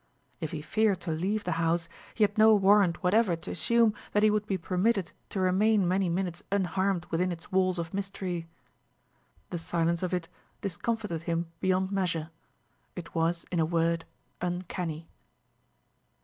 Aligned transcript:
If 0.39 0.49
he 0.49 0.63
feared 0.63 0.99
to 1.01 1.11
leave 1.11 1.43
the 1.43 1.51
house 1.61 1.87
he 2.15 2.23
had 2.23 2.35
no 2.35 2.55
warrant 2.55 3.03
whatever 3.03 3.35
to 3.35 3.51
assume 3.51 3.93
that 4.13 4.23
he 4.23 4.31
would 4.31 4.47
be 4.47 4.57
permitted 4.57 5.11
to 5.29 5.39
remain 5.39 5.87
many 5.87 6.09
minutes 6.09 6.41
unharmed 6.51 7.05
within 7.11 7.31
its 7.31 7.51
walls 7.51 7.77
of 7.77 7.93
mystery. 7.93 8.47
The 9.51 9.59
silence 9.59 10.01
of 10.01 10.11
it 10.11 10.27
discomfited 10.61 11.21
him 11.29 11.51
beyond 11.59 11.91
measure; 11.91 12.31
it 12.95 13.13
was, 13.13 13.45
in 13.51 13.59
a 13.59 13.63
word, 13.67 14.05
uncanny. 14.41 15.07